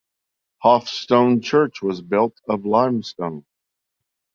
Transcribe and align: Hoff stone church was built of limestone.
Hoff 0.63 0.87
stone 0.87 1.41
church 1.41 1.83
was 1.83 2.01
built 2.01 2.41
of 2.49 2.65
limestone. 2.65 3.45